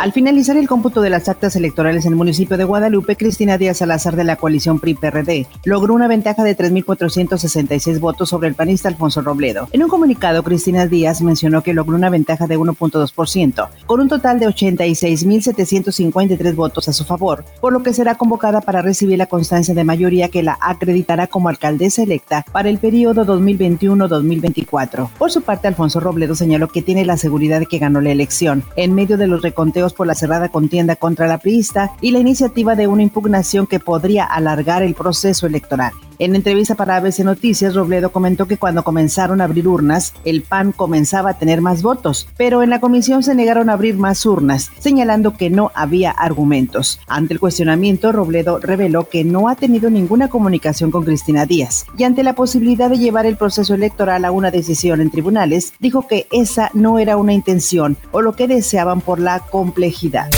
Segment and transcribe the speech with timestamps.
[0.00, 3.76] Al finalizar el cómputo de las actas electorales en el municipio de Guadalupe, Cristina Díaz
[3.76, 9.20] Salazar de la coalición PRI-PRD logró una ventaja de 3.466 votos sobre el panista Alfonso
[9.20, 9.68] Robledo.
[9.72, 14.40] En un comunicado, Cristina Díaz mencionó que logró una ventaja de 1.2%, con un total
[14.40, 19.74] de 86.753 votos a su favor, por lo que será convocada para recibir la constancia
[19.74, 25.10] de mayoría que la acreditará como alcaldesa electa para el periodo 2021-2024.
[25.18, 28.64] Por su parte, Alfonso Robledo señaló que tiene la seguridad de que ganó la elección
[28.76, 32.74] en medio de los reconteos por la cerrada contienda contra la priista y la iniciativa
[32.74, 35.92] de una impugnación que podría alargar el proceso electoral.
[36.20, 40.72] En entrevista para ABC Noticias, Robledo comentó que cuando comenzaron a abrir urnas, el PAN
[40.72, 44.70] comenzaba a tener más votos, pero en la comisión se negaron a abrir más urnas,
[44.80, 47.00] señalando que no había argumentos.
[47.06, 52.04] Ante el cuestionamiento, Robledo reveló que no ha tenido ninguna comunicación con Cristina Díaz y
[52.04, 56.26] ante la posibilidad de llevar el proceso electoral a una decisión en tribunales, dijo que
[56.32, 60.28] esa no era una intención o lo que deseaban por la complejidad.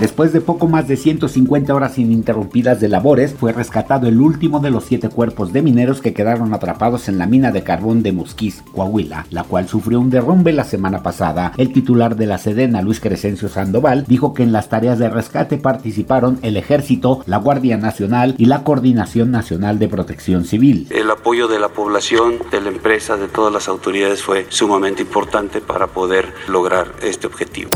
[0.00, 4.70] Después de poco más de 150 horas ininterrumpidas de labores, fue rescatado el último de
[4.70, 8.62] los siete cuerpos de mineros que quedaron atrapados en la mina de carbón de Musquís,
[8.72, 11.52] Coahuila, la cual sufrió un derrumbe la semana pasada.
[11.56, 15.58] El titular de la Sedena, Luis Crescencio Sandoval, dijo que en las tareas de rescate
[15.58, 20.88] participaron el Ejército, la Guardia Nacional y la Coordinación Nacional de Protección Civil.
[20.90, 25.60] El apoyo de la población, de la empresa, de todas las autoridades fue sumamente importante
[25.60, 27.70] para poder lograr este objetivo.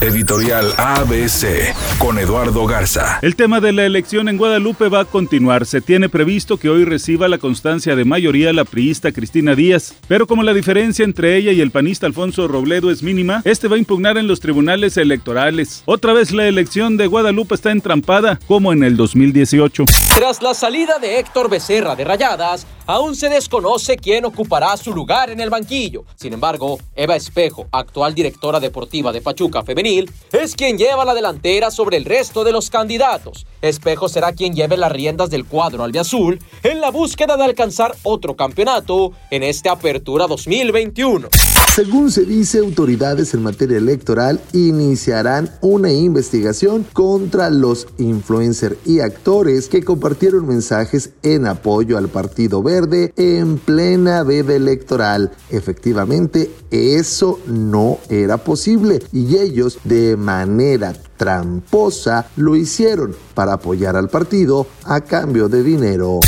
[0.00, 1.55] Editorial ABC
[1.98, 3.18] con Eduardo Garza.
[3.22, 5.66] El tema de la elección en Guadalupe va a continuar.
[5.66, 10.26] Se tiene previsto que hoy reciba la constancia de mayoría la priista Cristina Díaz, pero
[10.26, 13.78] como la diferencia entre ella y el panista Alfonso Robledo es mínima, este va a
[13.78, 15.82] impugnar en los tribunales electorales.
[15.86, 19.84] Otra vez la elección de Guadalupe está entrampada, como en el 2018.
[20.16, 25.30] Tras la salida de Héctor Becerra de Rayadas, aún se desconoce quién ocupará su lugar
[25.30, 26.04] en el banquillo.
[26.14, 31.70] Sin embargo, Eva Espejo, actual directora deportiva de Pachuca Femenil, es quien lleva la delantera
[31.70, 33.46] sobre el resto de los candidatos.
[33.60, 38.36] Espejo será quien lleve las riendas del cuadro albiazul en la búsqueda de alcanzar otro
[38.36, 41.28] campeonato en esta apertura 2021.
[41.74, 49.68] Según se dice, autoridades en materia electoral iniciarán una investigación contra los influencers y actores
[49.68, 52.75] que compartieron mensajes en apoyo al Partido Verde
[53.16, 55.32] en plena veda electoral.
[55.50, 64.08] Efectivamente, eso no era posible y ellos de manera tramposa lo hicieron para apoyar al
[64.08, 66.20] partido a cambio de dinero.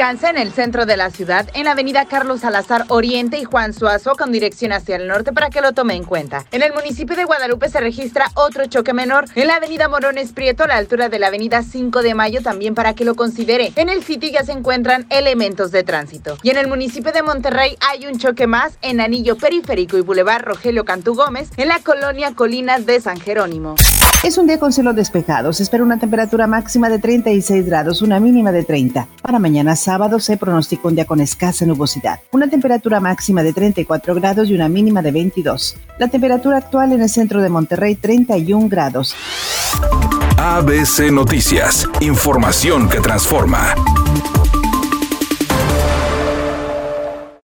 [0.00, 3.74] Percance en el centro de la ciudad, en la avenida Carlos Salazar Oriente y Juan
[3.74, 6.46] Suazo, con dirección hacia el norte para que lo tome en cuenta.
[6.52, 10.64] En el municipio de Guadalupe se registra otro choque menor en la avenida Morones Prieto,
[10.64, 13.74] a la altura de la avenida 5 de Mayo, también para que lo considere.
[13.76, 16.38] En el sitio ya se encuentran elementos de tránsito.
[16.42, 20.44] Y en el municipio de Monterrey hay un choque más en Anillo Periférico y Boulevard
[20.44, 23.74] Rogelio Cantú Gómez, en la colonia Colinas de San Jerónimo.
[24.22, 25.60] Es un día con cielos despejados.
[25.60, 29.08] Espera una temperatura máxima de 36 grados, una mínima de 30.
[29.22, 32.20] Para mañana sábado se pronostica un día con escasa nubosidad.
[32.30, 35.76] Una temperatura máxima de 34 grados y una mínima de 22.
[35.98, 39.16] La temperatura actual en el centro de Monterrey 31 grados.
[40.36, 41.88] ABC Noticias.
[42.00, 43.74] Información que transforma.